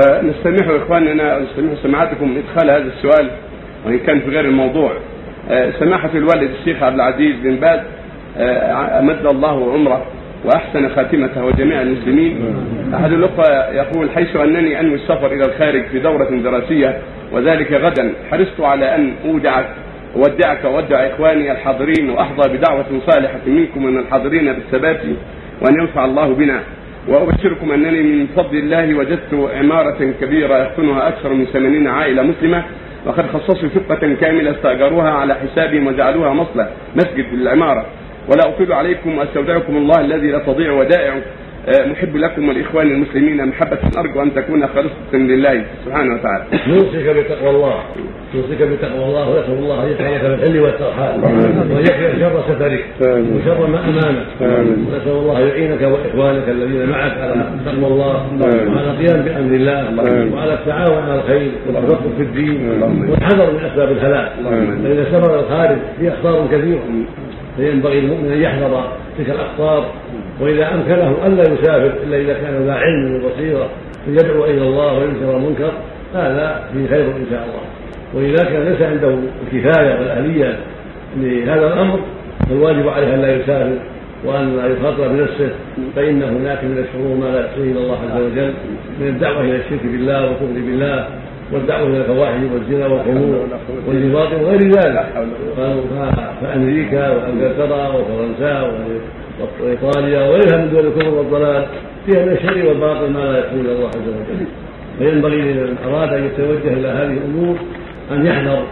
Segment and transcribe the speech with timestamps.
[0.00, 3.30] نستمح اخواننا نستمح سماعتكم إدخال هذا السؤال
[3.86, 4.92] وإن كان في غير الموضوع.
[5.78, 7.80] سماحة الوالد الشيخ عبد العزيز بن باز
[8.98, 10.06] أمد الله عمره
[10.44, 12.54] وأحسن خاتمته وجميع المسلمين.
[12.94, 16.98] أحد الأخوة يقول حيث أنني أنوي السفر إلى الخارج في دورة دراسية
[17.32, 19.68] وذلك غدا حرصت على أن أودعك
[20.16, 25.00] أودعك وأودع إخواني الحاضرين وأحظى بدعوة صالحة منكم من الحاضرين بالثبات
[25.62, 26.60] وأن ينفع الله بنا.
[27.08, 32.64] وأبشركم أنني من فضل الله وجدت عمارة كبيرة يسكنها أكثر من ثمانين عائلة مسلمة
[33.06, 37.86] وقد خصصوا شقة كاملة استأجروها على حسابهم وجعلوها مصلى مسجد للعمارة.
[38.28, 41.22] ولا أطيل عليكم وأستودعكم الله الذي لا تضيع ودائعه.
[41.68, 46.44] محب لكم والإخوان المسلمين محبة ارجو ان تكون خالصة لله سبحانه وتعالى.
[46.68, 47.74] نوصيك بتقوى الله.
[48.34, 51.20] نوصيك بتقوى الله ونسال الله أن يجعلك في الحل والترحال.
[51.24, 52.84] وان يكفي شر سفرك.
[53.00, 54.26] وشر ما أمامك.
[54.40, 57.34] ونسأل الله ان يعينك وإخوانك الذين معك على
[57.66, 58.26] تقوى الله.
[58.40, 60.34] وعلى القيام بأمر الله.
[60.34, 61.50] وعلى التعاون على الخير.
[61.66, 62.82] والتفقه في الدين.
[63.10, 64.32] والحذر من أسباب الهلاك.
[64.84, 66.82] فإذا سفر الخارج فيه اخطار كثيرة
[67.56, 69.90] فينبغي المؤمن أن يحذر تلك الأخطار
[70.40, 73.68] وإذا أمكنه الا يسافر إلا إذا كان ذا علم وبصيرة
[74.04, 75.72] فيدعو إلى الله وينكر المنكر
[76.14, 77.62] هذا فيه خير إن شاء الله.
[78.14, 79.18] وإذا كان ليس عنده
[79.52, 80.56] الكفاية والأهلية
[81.16, 82.00] لهذا الأمر
[82.48, 83.78] فالواجب عليه أن لا يسافر
[84.24, 85.50] وأن لا يخاطر بنفسه
[85.96, 88.52] فان هناك من الشرور ما لا يحصيه إلا الله عز وجل
[89.00, 91.06] من الدعوة إلى الشرك بالله والكفر بالله
[91.52, 93.46] والدعوة إلى الفواحش والزنا والخمور
[93.88, 95.06] والنفاق وغير ذلك.
[96.40, 98.72] فأمريكا وأنجلترا وفرنسا
[99.60, 101.66] وإيطاليا وغيرها من دول الكفر والضلال
[102.06, 104.46] فيها من الشر والباطل ما لا إلا الله عز وجل.
[104.98, 107.56] فينبغي لمن اراد أن يتوجه إلى هذه الأمور
[108.12, 108.62] أن يحذر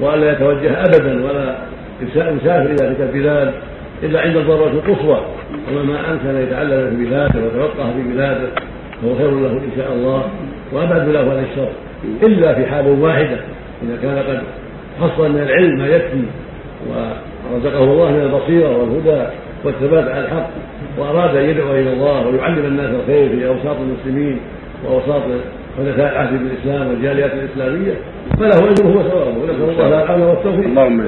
[0.00, 1.56] والا يتوجه ابدا ولا
[2.02, 3.52] يسافر إلى تلك البلاد
[4.02, 5.20] إلا عند الضرورة القصوى.
[5.70, 8.48] وما ما امكن أن يتعلم في بلاده ويتوقع في بلاده
[9.02, 10.22] فهو خير له إن شاء الله.
[10.72, 11.68] وأبعد له عن الشر.
[12.22, 13.38] إلا في حال واحدة.
[13.82, 14.42] إذا كان قد
[15.00, 16.22] حصل من العلم ما يكفي
[16.88, 19.26] ورزقه الله من البصيرة والهدى
[19.64, 20.50] والثبات على الحق
[20.98, 24.40] وأراد أن يدعو إلى الله ويعلم الناس الخير في أوساط المسلمين
[24.84, 25.22] وأوساط
[25.78, 27.94] حدثاء العهد بالاسلام والجاليات الإسلامية
[28.38, 29.38] فله أجره وثوابه.
[29.38, 30.66] ونسال الله العافية والتوفيق.
[30.66, 31.00] اللهم